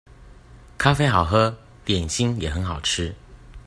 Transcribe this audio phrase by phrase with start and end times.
[0.79, 1.55] 咖啡好喝，
[1.85, 3.13] 點心也很好吃